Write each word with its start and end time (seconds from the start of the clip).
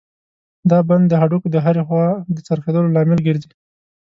دا 0.69 0.79
بند 0.87 1.05
د 1.09 1.13
هډوکو 1.21 1.47
د 1.51 1.57
هرې 1.65 1.81
خوا 1.87 2.05
د 2.35 2.37
څرخېدلو 2.47 2.93
لامل 2.95 3.19
ګرځي. 3.27 3.49